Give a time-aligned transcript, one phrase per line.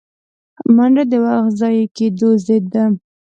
[0.75, 2.83] منډه د وخت ضایع کېدو ضد ده